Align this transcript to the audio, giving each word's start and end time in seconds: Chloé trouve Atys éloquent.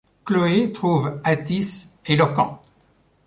Chloé 0.25 0.71
trouve 0.73 1.21
Atys 1.23 1.91
éloquent. 2.07 2.59